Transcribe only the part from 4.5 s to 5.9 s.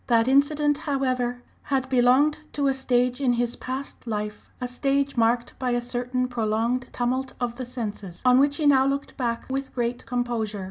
a stage marked by a